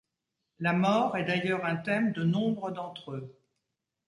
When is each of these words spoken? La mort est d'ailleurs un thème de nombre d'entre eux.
La 0.57 0.73
mort 0.73 1.15
est 1.15 1.25
d'ailleurs 1.25 1.63
un 1.63 1.75
thème 1.75 2.11
de 2.11 2.23
nombre 2.23 2.71
d'entre 2.71 3.11
eux. 3.11 3.37